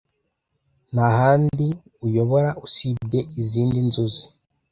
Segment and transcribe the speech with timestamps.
[0.93, 1.67] Nta handi
[2.05, 4.25] uyobora usibye izindi nzuzi